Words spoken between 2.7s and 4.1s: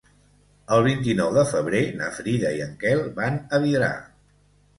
Quel van a Vidrà.